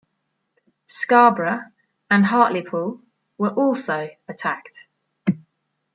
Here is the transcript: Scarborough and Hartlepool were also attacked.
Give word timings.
Scarborough 0.87 1.61
and 2.09 2.25
Hartlepool 2.25 3.01
were 3.37 3.53
also 3.53 4.09
attacked. 4.27 4.87